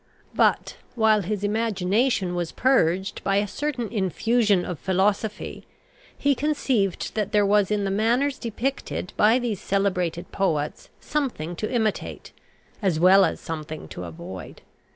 But, 0.33 0.77
while 0.95 1.21
his 1.21 1.43
imagination 1.43 2.33
was 2.33 2.51
purged 2.51 3.23
by 3.23 3.35
a 3.35 3.45
certain 3.47 3.87
infusion 3.89 4.65
of 4.65 4.79
philosophy, 4.79 5.63
he 6.17 6.33
conceived 6.33 7.13
that 7.13 7.33
there 7.33 7.45
was 7.45 7.69
in 7.69 7.83
the 7.83 7.91
manners 7.91 8.39
depicted 8.39 9.13
by 9.15 9.37
these 9.37 9.59
celebrated 9.61 10.31
poets 10.31 10.89
something 10.99 11.55
to 11.57 11.71
imitate, 11.71 12.31
as 12.81 12.99
well 12.99 13.23
as 13.23 13.39
something 13.39 13.87
to 13.89 14.03
avoid. 14.05 14.63